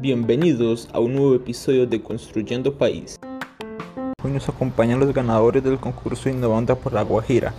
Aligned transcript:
Bienvenidos 0.00 0.88
a 0.94 0.98
un 0.98 1.14
nuevo 1.14 1.34
episodio 1.34 1.86
de 1.86 2.00
Construyendo 2.00 2.72
País. 2.72 3.16
Hoy 4.24 4.30
nos 4.30 4.48
acompañan 4.48 4.98
los 4.98 5.12
ganadores 5.12 5.62
del 5.62 5.78
concurso 5.78 6.30
Innovando 6.30 6.74
por 6.74 6.94
la 6.94 7.02
Guajira. 7.02 7.52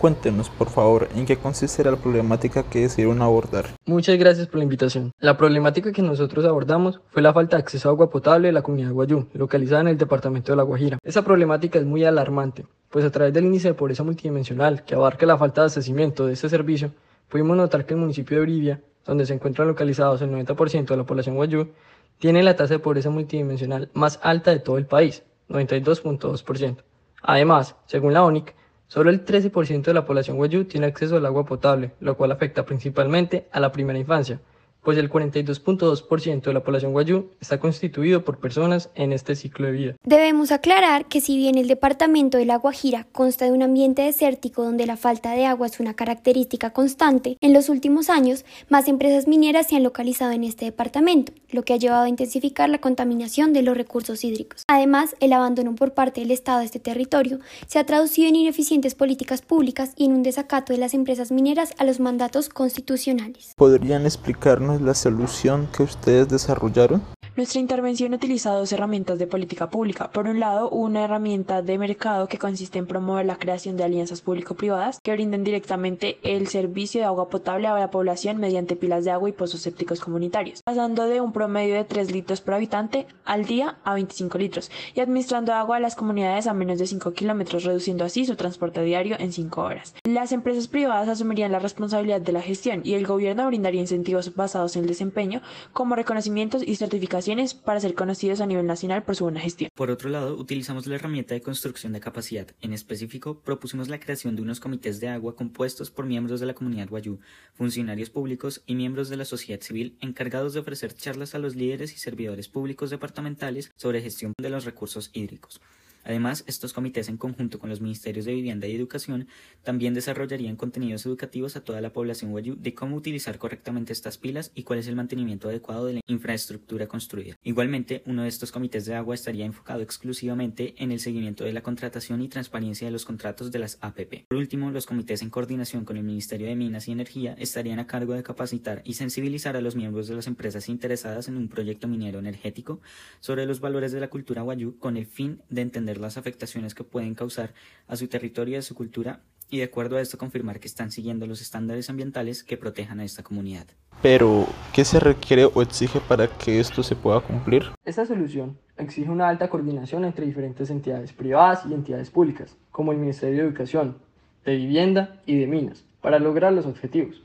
Cuéntenos, 0.00 0.50
por 0.50 0.70
favor, 0.70 1.08
en 1.14 1.24
qué 1.24 1.36
consiste 1.36 1.84
la 1.84 1.94
problemática 1.94 2.64
que 2.64 2.80
decidieron 2.80 3.22
abordar. 3.22 3.66
Muchas 3.86 4.18
gracias 4.18 4.48
por 4.48 4.56
la 4.56 4.64
invitación. 4.64 5.12
La 5.20 5.36
problemática 5.36 5.92
que 5.92 6.02
nosotros 6.02 6.44
abordamos 6.44 7.00
fue 7.12 7.22
la 7.22 7.32
falta 7.32 7.56
de 7.56 7.62
acceso 7.62 7.88
a 7.88 7.92
agua 7.92 8.10
potable 8.10 8.48
de 8.48 8.52
la 8.52 8.62
comunidad 8.62 8.90
Guayú, 8.90 9.28
localizada 9.32 9.82
en 9.82 9.88
el 9.88 9.96
departamento 9.96 10.50
de 10.50 10.56
La 10.56 10.64
Guajira. 10.64 10.98
Esa 11.04 11.22
problemática 11.22 11.78
es 11.78 11.84
muy 11.84 12.02
alarmante, 12.02 12.66
pues 12.90 13.04
a 13.04 13.12
través 13.12 13.32
del 13.32 13.44
índice 13.44 13.68
de 13.68 13.74
pobreza 13.74 14.02
multidimensional 14.02 14.84
que 14.84 14.96
abarca 14.96 15.26
la 15.26 15.38
falta 15.38 15.60
de 15.60 15.66
abastecimiento 15.66 16.26
de 16.26 16.32
este 16.32 16.48
servicio, 16.48 16.90
pudimos 17.34 17.56
notar 17.56 17.84
que 17.84 17.94
el 17.94 17.98
municipio 17.98 18.36
de 18.36 18.42
Orivia, 18.44 18.80
donde 19.04 19.26
se 19.26 19.34
encuentran 19.34 19.66
localizados 19.66 20.22
el 20.22 20.30
90% 20.30 20.84
de 20.84 20.96
la 20.96 21.02
población 21.02 21.34
Guayú, 21.34 21.72
tiene 22.20 22.44
la 22.44 22.54
tasa 22.54 22.74
de 22.74 22.78
pobreza 22.78 23.10
multidimensional 23.10 23.90
más 23.92 24.20
alta 24.22 24.52
de 24.52 24.60
todo 24.60 24.78
el 24.78 24.86
país, 24.86 25.24
92.2%. 25.48 26.76
Además, 27.22 27.74
según 27.86 28.12
la 28.12 28.22
ONIC, 28.22 28.54
Solo 28.86 29.10
el 29.10 29.24
13% 29.24 29.82
de 29.82 29.94
la 29.94 30.04
población 30.04 30.36
guayú 30.36 30.66
tiene 30.66 30.86
acceso 30.86 31.16
al 31.16 31.26
agua 31.26 31.44
potable, 31.44 31.94
lo 31.98 32.16
cual 32.16 32.30
afecta 32.30 32.64
principalmente 32.64 33.48
a 33.50 33.58
la 33.58 33.72
primera 33.72 33.98
infancia, 33.98 34.40
pues 34.84 34.98
el 34.98 35.10
42.2% 35.10 36.42
de 36.42 36.52
la 36.52 36.62
población 36.62 36.92
guayú 36.92 37.30
está 37.40 37.58
constituido 37.58 38.24
por 38.24 38.38
personas 38.38 38.90
en 38.94 39.12
este 39.12 39.34
ciclo 39.34 39.66
de 39.66 39.72
vida. 39.72 39.94
Debemos 40.04 40.52
aclarar 40.52 41.06
que 41.06 41.20
si 41.20 41.36
bien 41.36 41.56
el 41.56 41.68
departamento 41.68 42.38
de 42.38 42.44
La 42.44 42.56
Guajira 42.56 43.06
consta 43.12 43.46
de 43.46 43.52
un 43.52 43.62
ambiente 43.62 44.02
desértico 44.02 44.64
donde 44.64 44.86
la 44.86 44.96
falta 44.96 45.32
de 45.32 45.46
agua 45.46 45.66
es 45.66 45.80
una 45.80 45.94
característica 45.94 46.70
constante, 46.70 47.38
en 47.40 47.52
los 47.52 47.68
últimos 47.68 48.10
años 48.10 48.44
más 48.68 48.88
empresas 48.88 49.26
mineras 49.26 49.68
se 49.68 49.76
han 49.76 49.82
localizado 49.82 50.32
en 50.32 50.44
este 50.44 50.66
departamento, 50.66 51.32
lo 51.50 51.64
que 51.64 51.72
ha 51.72 51.78
llevado 51.78 52.04
a 52.04 52.08
intensificar 52.08 52.68
la 52.68 52.78
contaminación 52.78 53.52
de 53.52 53.62
los 53.62 53.76
recursos 53.76 54.24
hídricos. 54.24 54.64
Además, 54.68 55.16
el 55.20 55.32
abandono 55.32 55.74
por 55.74 55.94
parte 55.94 56.20
del 56.20 56.30
Estado 56.30 56.58
de 56.58 56.66
este 56.66 56.80
territorio 56.80 57.40
se 57.66 57.78
ha 57.78 57.86
traducido 57.86 58.28
en 58.28 58.36
ineficientes 58.36 58.94
políticas 58.94 59.42
públicas 59.42 59.92
y 59.96 60.04
en 60.04 60.12
un 60.12 60.22
desacato 60.22 60.72
de 60.72 60.78
las 60.78 60.94
empresas 60.94 61.32
mineras 61.32 61.72
a 61.78 61.84
los 61.84 62.00
mandatos 62.00 62.48
constitucionales. 62.48 63.54
¿Podrían 63.56 64.04
explicarnos 64.04 64.73
la 64.80 64.94
solución 64.94 65.68
que 65.74 65.82
ustedes 65.82 66.28
desarrollaron? 66.28 67.02
Nuestra 67.36 67.58
intervención 67.58 68.14
utiliza 68.14 68.52
dos 68.52 68.70
herramientas 68.70 69.18
de 69.18 69.26
política 69.26 69.68
pública. 69.68 70.12
Por 70.12 70.28
un 70.28 70.38
lado, 70.38 70.70
una 70.70 71.02
herramienta 71.02 71.62
de 71.62 71.78
mercado 71.78 72.28
que 72.28 72.38
consiste 72.38 72.78
en 72.78 72.86
promover 72.86 73.26
la 73.26 73.40
creación 73.40 73.76
de 73.76 73.82
alianzas 73.82 74.20
público-privadas 74.20 75.00
que 75.02 75.12
brinden 75.12 75.42
directamente 75.42 76.18
el 76.22 76.46
servicio 76.46 77.00
de 77.00 77.06
agua 77.06 77.28
potable 77.30 77.66
a 77.66 77.76
la 77.76 77.90
población 77.90 78.36
mediante 78.36 78.76
pilas 78.76 79.04
de 79.04 79.10
agua 79.10 79.28
y 79.28 79.32
pozos 79.32 79.62
sépticos 79.62 79.98
comunitarios, 79.98 80.62
pasando 80.62 81.06
de 81.06 81.20
un 81.20 81.32
promedio 81.32 81.74
de 81.74 81.82
3 81.82 82.12
litros 82.12 82.40
por 82.40 82.54
habitante 82.54 83.08
al 83.24 83.46
día 83.46 83.78
a 83.82 83.94
25 83.94 84.38
litros 84.38 84.70
y 84.94 85.00
administrando 85.00 85.54
agua 85.54 85.78
a 85.78 85.80
las 85.80 85.96
comunidades 85.96 86.46
a 86.46 86.54
menos 86.54 86.78
de 86.78 86.86
5 86.86 87.14
kilómetros, 87.14 87.64
reduciendo 87.64 88.04
así 88.04 88.26
su 88.26 88.36
transporte 88.36 88.80
diario 88.84 89.16
en 89.18 89.32
5 89.32 89.60
horas. 89.60 89.96
Las 90.04 90.30
empresas 90.30 90.68
privadas 90.68 91.08
asumirían 91.08 91.50
la 91.50 91.58
responsabilidad 91.58 92.20
de 92.20 92.30
la 92.30 92.42
gestión 92.42 92.82
y 92.84 92.94
el 92.94 93.04
gobierno 93.08 93.48
brindaría 93.48 93.80
incentivos 93.80 94.36
basados 94.36 94.76
en 94.76 94.82
el 94.82 94.88
desempeño 94.88 95.42
como 95.72 95.96
reconocimientos 95.96 96.62
y 96.62 96.76
certificaciones 96.76 97.23
para 97.64 97.80
ser 97.80 97.94
conocidos 97.94 98.42
a 98.42 98.46
nivel 98.46 98.66
nacional 98.66 99.02
por 99.02 99.16
su 99.16 99.24
buena 99.24 99.40
gestión. 99.40 99.70
Por 99.74 99.90
otro 99.90 100.10
lado, 100.10 100.36
utilizamos 100.36 100.86
la 100.86 100.96
herramienta 100.96 101.34
de 101.34 101.40
construcción 101.40 101.94
de 101.94 102.00
capacidad. 102.00 102.48
En 102.60 102.74
específico, 102.74 103.40
propusimos 103.40 103.88
la 103.88 103.98
creación 103.98 104.36
de 104.36 104.42
unos 104.42 104.60
comités 104.60 105.00
de 105.00 105.08
agua 105.08 105.34
compuestos 105.34 105.90
por 105.90 106.04
miembros 106.04 106.40
de 106.40 106.46
la 106.46 106.54
comunidad 106.54 106.88
guayú, 106.88 107.20
funcionarios 107.54 108.10
públicos 108.10 108.62
y 108.66 108.74
miembros 108.74 109.08
de 109.08 109.16
la 109.16 109.24
sociedad 109.24 109.62
civil 109.62 109.96
encargados 110.00 110.52
de 110.52 110.60
ofrecer 110.60 110.92
charlas 110.92 111.34
a 111.34 111.38
los 111.38 111.56
líderes 111.56 111.94
y 111.94 111.98
servidores 111.98 112.48
públicos 112.48 112.90
departamentales 112.90 113.72
sobre 113.76 114.02
gestión 114.02 114.34
de 114.38 114.50
los 114.50 114.66
recursos 114.66 115.10
hídricos. 115.14 115.62
Además, 116.04 116.44
estos 116.46 116.72
comités, 116.72 117.08
en 117.08 117.16
conjunto 117.16 117.58
con 117.58 117.70
los 117.70 117.80
ministerios 117.80 118.24
de 118.24 118.34
Vivienda 118.34 118.66
y 118.66 118.74
Educación, 118.74 119.26
también 119.62 119.94
desarrollarían 119.94 120.56
contenidos 120.56 121.06
educativos 121.06 121.56
a 121.56 121.64
toda 121.64 121.80
la 121.80 121.92
población 121.92 122.30
guayú 122.30 122.56
de 122.56 122.74
cómo 122.74 122.96
utilizar 122.96 123.38
correctamente 123.38 123.92
estas 123.92 124.18
pilas 124.18 124.52
y 124.54 124.62
cuál 124.62 124.78
es 124.78 124.86
el 124.86 124.96
mantenimiento 124.96 125.48
adecuado 125.48 125.86
de 125.86 125.94
la 125.94 126.00
infraestructura 126.06 126.86
construida. 126.86 127.36
Igualmente, 127.42 128.02
uno 128.06 128.22
de 128.22 128.28
estos 128.28 128.52
comités 128.52 128.84
de 128.86 128.94
agua 128.94 129.14
estaría 129.14 129.44
enfocado 129.44 129.80
exclusivamente 129.82 130.74
en 130.78 130.92
el 130.92 131.00
seguimiento 131.00 131.44
de 131.44 131.52
la 131.52 131.62
contratación 131.62 132.22
y 132.22 132.28
transparencia 132.28 132.86
de 132.86 132.92
los 132.92 133.04
contratos 133.04 133.50
de 133.50 133.58
las 133.58 133.78
APP. 133.80 134.26
Por 134.28 134.38
último, 134.38 134.70
los 134.70 134.86
comités 134.86 135.22
en 135.22 135.30
coordinación 135.30 135.84
con 135.84 135.96
el 135.96 136.04
Ministerio 136.04 136.46
de 136.46 136.56
Minas 136.56 136.88
y 136.88 136.92
Energía 136.92 137.34
estarían 137.38 137.78
a 137.78 137.86
cargo 137.86 138.14
de 138.14 138.22
capacitar 138.22 138.82
y 138.84 138.94
sensibilizar 138.94 139.56
a 139.56 139.60
los 139.60 139.76
miembros 139.76 140.08
de 140.08 140.14
las 140.14 140.26
empresas 140.26 140.68
interesadas 140.68 141.28
en 141.28 141.36
un 141.36 141.48
proyecto 141.48 141.88
minero 141.88 142.18
energético 142.18 142.80
sobre 143.20 143.46
los 143.46 143.60
valores 143.60 143.92
de 143.92 144.00
la 144.00 144.10
cultura 144.10 144.42
guayú 144.42 144.78
con 144.78 144.96
el 144.96 145.06
fin 145.06 145.40
de 145.48 145.62
entender 145.62 145.93
las 145.98 146.16
afectaciones 146.16 146.74
que 146.74 146.84
pueden 146.84 147.14
causar 147.14 147.54
a 147.86 147.96
su 147.96 148.08
territorio 148.08 148.54
y 148.54 148.58
a 148.58 148.62
su 148.62 148.74
cultura 148.74 149.20
y 149.50 149.58
de 149.58 149.64
acuerdo 149.64 149.96
a 149.96 150.00
esto 150.00 150.18
confirmar 150.18 150.60
que 150.60 150.68
están 150.68 150.90
siguiendo 150.90 151.26
los 151.26 151.40
estándares 151.40 151.90
ambientales 151.90 152.42
que 152.42 152.56
protejan 152.56 153.00
a 153.00 153.04
esta 153.04 153.22
comunidad. 153.22 153.66
Pero, 154.02 154.46
¿qué 154.72 154.84
se 154.84 155.00
requiere 155.00 155.44
o 155.44 155.62
exige 155.62 156.00
para 156.00 156.26
que 156.26 156.60
esto 156.60 156.82
se 156.82 156.96
pueda 156.96 157.20
cumplir? 157.20 157.64
Esta 157.84 158.04
solución 158.04 158.58
exige 158.76 159.10
una 159.10 159.28
alta 159.28 159.48
coordinación 159.48 160.04
entre 160.04 160.26
diferentes 160.26 160.70
entidades 160.70 161.12
privadas 161.12 161.64
y 161.68 161.72
entidades 161.72 162.10
públicas, 162.10 162.56
como 162.70 162.92
el 162.92 162.98
Ministerio 162.98 163.42
de 163.42 163.48
Educación, 163.48 163.98
de 164.44 164.56
Vivienda 164.56 165.22
y 165.26 165.38
de 165.38 165.46
Minas, 165.46 165.84
para 166.00 166.18
lograr 166.18 166.52
los 166.52 166.66
objetivos. 166.66 167.22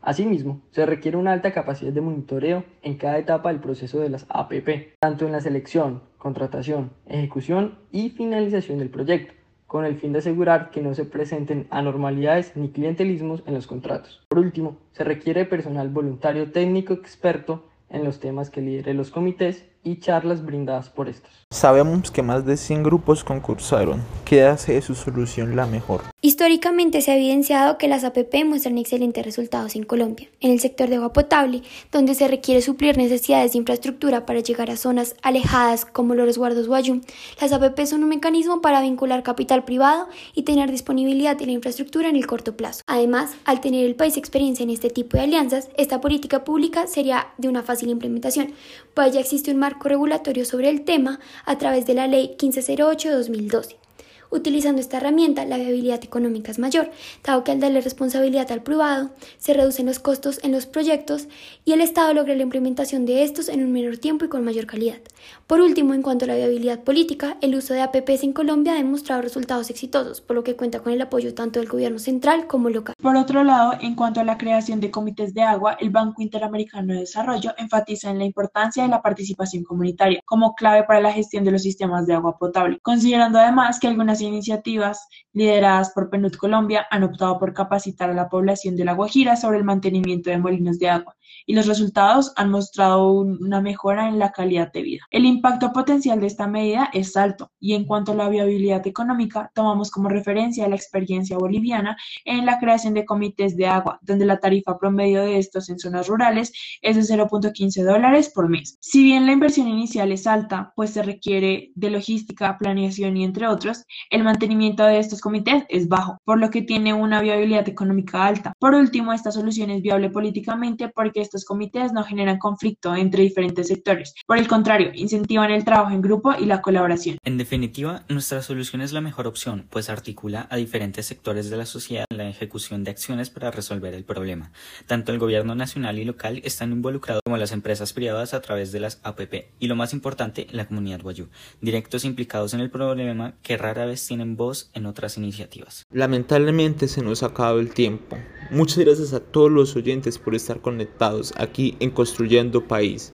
Asimismo, 0.00 0.60
se 0.70 0.86
requiere 0.86 1.16
una 1.16 1.32
alta 1.32 1.52
capacidad 1.52 1.92
de 1.92 2.00
monitoreo 2.00 2.64
en 2.82 2.96
cada 2.96 3.18
etapa 3.18 3.50
del 3.50 3.60
proceso 3.60 4.00
de 4.00 4.08
las 4.08 4.26
APP, 4.28 4.96
tanto 5.00 5.26
en 5.26 5.32
la 5.32 5.40
selección, 5.40 6.02
contratación, 6.18 6.90
ejecución 7.06 7.78
y 7.90 8.10
finalización 8.10 8.78
del 8.78 8.90
proyecto, 8.90 9.34
con 9.66 9.84
el 9.84 9.96
fin 9.96 10.12
de 10.12 10.20
asegurar 10.20 10.70
que 10.70 10.82
no 10.82 10.94
se 10.94 11.04
presenten 11.04 11.66
anormalidades 11.70 12.56
ni 12.56 12.70
clientelismos 12.70 13.42
en 13.46 13.54
los 13.54 13.66
contratos. 13.66 14.24
Por 14.28 14.38
último, 14.38 14.78
se 14.92 15.04
requiere 15.04 15.44
personal 15.44 15.88
voluntario 15.88 16.52
técnico 16.52 16.94
experto 16.94 17.64
en 17.90 18.04
los 18.04 18.20
temas 18.20 18.50
que 18.50 18.60
lidere 18.60 18.94
los 18.94 19.10
comités 19.10 19.64
y 19.90 20.00
charlas 20.00 20.44
brindadas 20.44 20.88
por 20.88 21.08
estos. 21.08 21.30
Sabemos 21.50 22.10
que 22.10 22.22
más 22.22 22.44
de 22.44 22.56
100 22.56 22.82
grupos 22.82 23.24
concursaron. 23.24 24.02
¿Qué 24.24 24.44
hace 24.44 24.74
de 24.74 24.82
su 24.82 24.94
solución 24.94 25.56
la 25.56 25.66
mejor? 25.66 26.02
Históricamente 26.20 27.00
se 27.00 27.10
ha 27.10 27.16
evidenciado 27.16 27.78
que 27.78 27.88
las 27.88 28.04
APP 28.04 28.44
muestran 28.44 28.76
excelentes 28.76 29.24
resultados 29.24 29.74
en 29.76 29.84
Colombia, 29.84 30.28
en 30.40 30.50
el 30.50 30.60
sector 30.60 30.88
de 30.90 30.96
agua 30.96 31.12
potable, 31.12 31.62
donde 31.90 32.14
se 32.14 32.28
requiere 32.28 32.60
suplir 32.60 32.98
necesidades 32.98 33.52
de 33.52 33.58
infraestructura 33.58 34.26
para 34.26 34.40
llegar 34.40 34.70
a 34.70 34.76
zonas 34.76 35.14
alejadas 35.22 35.84
como 35.86 36.14
los 36.14 36.26
resguardos 36.26 36.68
Guayú. 36.68 37.00
Las 37.40 37.52
APP 37.52 37.80
son 37.86 38.02
un 38.02 38.10
mecanismo 38.10 38.60
para 38.60 38.82
vincular 38.82 39.22
capital 39.22 39.64
privado 39.64 40.08
y 40.34 40.42
tener 40.42 40.70
disponibilidad 40.70 41.36
de 41.36 41.46
la 41.46 41.52
infraestructura 41.52 42.10
en 42.10 42.16
el 42.16 42.26
corto 42.26 42.56
plazo. 42.56 42.82
Además, 42.86 43.30
al 43.46 43.60
tener 43.60 43.86
el 43.86 43.94
país 43.94 44.16
experiencia 44.16 44.64
en 44.64 44.70
este 44.70 44.90
tipo 44.90 45.16
de 45.16 45.22
alianzas, 45.22 45.70
esta 45.76 46.00
política 46.00 46.44
pública 46.44 46.86
sería 46.86 47.28
de 47.38 47.48
una 47.48 47.62
fácil 47.62 47.88
implementación, 47.88 48.52
pues 48.98 49.14
ya 49.14 49.20
existe 49.20 49.52
un 49.52 49.58
marco 49.58 49.88
regulatorio 49.88 50.44
sobre 50.44 50.70
el 50.70 50.84
tema 50.84 51.20
a 51.44 51.56
través 51.56 51.86
de 51.86 51.94
la 51.94 52.08
Ley 52.08 52.34
1508-2012. 52.36 53.87
Utilizando 54.30 54.80
esta 54.80 54.98
herramienta, 54.98 55.46
la 55.46 55.56
viabilidad 55.56 56.04
económica 56.04 56.50
es 56.50 56.58
mayor, 56.58 56.90
dado 57.24 57.44
que 57.44 57.52
al 57.52 57.60
darle 57.60 57.80
responsabilidad 57.80 58.52
al 58.52 58.62
privado, 58.62 59.10
se 59.38 59.54
reducen 59.54 59.86
los 59.86 59.98
costos 60.00 60.38
en 60.42 60.52
los 60.52 60.66
proyectos 60.66 61.28
y 61.64 61.72
el 61.72 61.80
Estado 61.80 62.12
logra 62.12 62.34
la 62.34 62.42
implementación 62.42 63.06
de 63.06 63.22
estos 63.22 63.48
en 63.48 63.64
un 63.64 63.72
menor 63.72 63.96
tiempo 63.96 64.26
y 64.26 64.28
con 64.28 64.44
mayor 64.44 64.66
calidad. 64.66 64.98
Por 65.46 65.62
último, 65.62 65.94
en 65.94 66.02
cuanto 66.02 66.26
a 66.26 66.28
la 66.28 66.36
viabilidad 66.36 66.80
política, 66.80 67.38
el 67.40 67.54
uso 67.54 67.72
de 67.72 67.80
APPs 67.80 68.22
en 68.22 68.34
Colombia 68.34 68.74
ha 68.74 68.76
demostrado 68.76 69.22
resultados 69.22 69.70
exitosos, 69.70 70.20
por 70.20 70.36
lo 70.36 70.44
que 70.44 70.56
cuenta 70.56 70.80
con 70.80 70.92
el 70.92 71.00
apoyo 71.00 71.34
tanto 71.34 71.58
del 71.58 71.68
gobierno 71.68 71.98
central 71.98 72.46
como 72.46 72.68
local. 72.68 72.94
Por 73.00 73.16
otro 73.16 73.42
lado, 73.44 73.72
en 73.80 73.94
cuanto 73.94 74.20
a 74.20 74.24
la 74.24 74.36
creación 74.36 74.78
de 74.78 74.90
comités 74.90 75.32
de 75.32 75.42
agua, 75.42 75.78
el 75.80 75.88
Banco 75.88 76.20
Interamericano 76.20 76.92
de 76.92 77.00
Desarrollo 77.00 77.54
enfatiza 77.56 78.10
en 78.10 78.18
la 78.18 78.24
importancia 78.24 78.82
de 78.82 78.90
la 78.90 79.00
participación 79.00 79.64
comunitaria 79.64 80.20
como 80.26 80.54
clave 80.54 80.84
para 80.84 81.00
la 81.00 81.12
gestión 81.12 81.44
de 81.44 81.52
los 81.52 81.62
sistemas 81.62 82.06
de 82.06 82.14
agua 82.14 82.36
potable, 82.36 82.78
considerando 82.82 83.38
además 83.38 83.80
que 83.80 83.88
algunas 83.88 84.17
iniciativas 84.20 85.06
lideradas 85.32 85.92
por 85.92 86.10
PNUD 86.10 86.34
Colombia 86.34 86.86
han 86.90 87.02
optado 87.04 87.38
por 87.38 87.52
capacitar 87.52 88.10
a 88.10 88.14
la 88.14 88.28
población 88.28 88.76
de 88.76 88.84
La 88.84 88.94
Guajira 88.94 89.36
sobre 89.36 89.58
el 89.58 89.64
mantenimiento 89.64 90.30
de 90.30 90.38
molinos 90.38 90.78
de 90.78 90.88
agua 90.90 91.17
y 91.46 91.54
los 91.54 91.66
resultados 91.66 92.32
han 92.36 92.50
mostrado 92.50 93.12
una 93.12 93.60
mejora 93.60 94.08
en 94.08 94.18
la 94.18 94.32
calidad 94.32 94.72
de 94.72 94.82
vida. 94.82 95.02
El 95.10 95.24
impacto 95.24 95.72
potencial 95.72 96.20
de 96.20 96.26
esta 96.26 96.46
medida 96.46 96.90
es 96.92 97.16
alto 97.16 97.50
y 97.60 97.74
en 97.74 97.84
cuanto 97.84 98.12
a 98.12 98.14
la 98.14 98.28
viabilidad 98.28 98.86
económica, 98.86 99.50
tomamos 99.54 99.90
como 99.90 100.08
referencia 100.08 100.68
la 100.68 100.76
experiencia 100.76 101.36
boliviana 101.38 101.96
en 102.24 102.46
la 102.46 102.58
creación 102.58 102.94
de 102.94 103.04
comités 103.04 103.56
de 103.56 103.66
agua, 103.66 103.98
donde 104.02 104.26
la 104.26 104.38
tarifa 104.38 104.78
promedio 104.78 105.22
de 105.22 105.38
estos 105.38 105.68
en 105.68 105.78
zonas 105.78 106.08
rurales 106.08 106.52
es 106.82 106.96
de 106.96 107.16
0.15 107.16 107.84
dólares 107.84 108.30
por 108.34 108.48
mes. 108.48 108.76
Si 108.80 109.02
bien 109.02 109.26
la 109.26 109.32
inversión 109.32 109.68
inicial 109.68 110.12
es 110.12 110.26
alta, 110.26 110.72
pues 110.76 110.90
se 110.90 111.02
requiere 111.02 111.72
de 111.74 111.90
logística, 111.90 112.56
planeación 112.58 113.16
y 113.16 113.24
entre 113.24 113.46
otros, 113.46 113.84
el 114.10 114.24
mantenimiento 114.24 114.84
de 114.84 114.98
estos 114.98 115.20
comités 115.20 115.64
es 115.68 115.88
bajo, 115.88 116.18
por 116.24 116.38
lo 116.38 116.50
que 116.50 116.62
tiene 116.62 116.94
una 116.94 117.20
viabilidad 117.20 117.68
económica 117.68 118.26
alta. 118.26 118.52
Por 118.58 118.74
último, 118.74 119.12
esta 119.12 119.32
solución 119.32 119.70
es 119.70 119.82
viable 119.82 120.10
políticamente 120.10 120.88
porque 120.88 121.17
porque 121.18 121.22
estos 121.22 121.44
comités 121.44 121.92
no 121.92 122.04
generan 122.04 122.38
conflicto 122.38 122.94
entre 122.94 123.22
diferentes 123.22 123.68
sectores. 123.68 124.14
Por 124.26 124.38
el 124.38 124.46
contrario, 124.46 124.90
incentivan 124.94 125.50
el 125.50 125.64
trabajo 125.64 125.90
en 125.90 126.02
grupo 126.02 126.34
y 126.38 126.44
la 126.44 126.60
colaboración. 126.60 127.18
En 127.24 127.38
definitiva, 127.38 128.04
nuestra 128.08 128.42
solución 128.42 128.82
es 128.82 128.92
la 128.92 129.00
mejor 129.00 129.26
opción, 129.26 129.66
pues 129.70 129.88
articula 129.88 130.46
a 130.50 130.56
diferentes 130.56 131.06
sectores 131.06 131.50
de 131.50 131.56
la 131.56 131.66
sociedad 131.66 132.04
en 132.10 132.18
la 132.18 132.28
ejecución 132.28 132.84
de 132.84 132.90
acciones 132.90 133.30
para 133.30 133.50
resolver 133.50 133.94
el 133.94 134.04
problema. 134.04 134.52
Tanto 134.86 135.12
el 135.12 135.18
gobierno 135.18 135.54
nacional 135.54 135.98
y 135.98 136.04
local 136.04 136.40
están 136.44 136.72
involucrados 136.72 137.22
como 137.24 137.36
las 137.36 137.52
empresas 137.52 137.92
privadas 137.92 138.34
a 138.34 138.40
través 138.40 138.72
de 138.72 138.80
las 138.80 139.00
APP 139.02 139.52
y 139.58 139.66
lo 139.66 139.76
más 139.76 139.92
importante, 139.92 140.46
la 140.50 140.66
comunidad 140.66 141.02
Guayú, 141.02 141.28
directos 141.60 142.04
implicados 142.04 142.54
en 142.54 142.60
el 142.60 142.70
problema 142.70 143.34
que 143.42 143.56
rara 143.56 143.86
vez 143.86 144.06
tienen 144.06 144.36
voz 144.36 144.70
en 144.74 144.86
otras 144.86 145.16
iniciativas. 145.16 145.84
Lamentablemente 145.90 146.88
se 146.88 147.02
nos 147.02 147.22
ha 147.22 147.26
acabado 147.26 147.60
el 147.60 147.72
tiempo. 147.72 148.16
Muchas 148.50 148.78
gracias 148.78 149.12
a 149.12 149.20
todos 149.20 149.50
los 149.50 149.76
oyentes 149.76 150.18
por 150.18 150.34
estar 150.34 150.60
conectados 150.60 151.07
aquí 151.36 151.76
en 151.80 151.90
Construyendo 151.90 152.58
País. 152.64 153.06